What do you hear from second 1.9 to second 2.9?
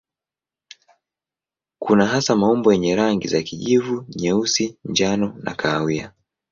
hasa maumbo